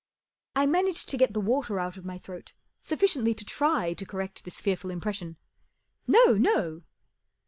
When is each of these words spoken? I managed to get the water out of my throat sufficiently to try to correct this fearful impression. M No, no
I 0.55 0.65
managed 0.65 1.09
to 1.09 1.17
get 1.17 1.33
the 1.33 1.39
water 1.39 1.79
out 1.79 1.95
of 1.95 2.05
my 2.05 2.17
throat 2.17 2.53
sufficiently 2.81 3.35
to 3.35 3.45
try 3.45 3.93
to 3.93 4.03
correct 4.03 4.43
this 4.45 4.59
fearful 4.59 4.89
impression. 4.89 5.37
M 6.07 6.13
No, 6.13 6.33
no 6.39 6.81